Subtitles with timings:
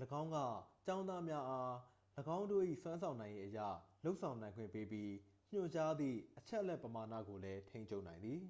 [0.20, 0.36] ၎င်းက
[0.86, 1.72] ကျောင်းသားများအား
[2.36, 3.58] ၎င်းတို့၏စွမ်းဆောင်နိုင်ရည် အရ
[4.04, 5.10] လုပ်ဆောင်နိုင်ခွင့်ပေးပြီး
[5.52, 8.40] ညွှန်ကြားသည့်အချက်အလက်ပမာဏကိုလည်း ထိန်းချုပ်နိုင်သည်